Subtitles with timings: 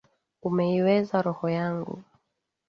[0.47, 1.95] Umeiweza roho yangu.